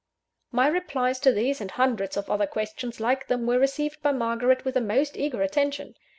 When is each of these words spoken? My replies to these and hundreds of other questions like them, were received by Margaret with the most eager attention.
My 0.51 0.65
replies 0.65 1.19
to 1.19 1.31
these 1.31 1.61
and 1.61 1.69
hundreds 1.69 2.17
of 2.17 2.27
other 2.27 2.47
questions 2.47 2.99
like 2.99 3.27
them, 3.27 3.45
were 3.45 3.59
received 3.59 4.01
by 4.01 4.11
Margaret 4.13 4.65
with 4.65 4.73
the 4.73 4.81
most 4.81 5.15
eager 5.15 5.43
attention. 5.43 5.93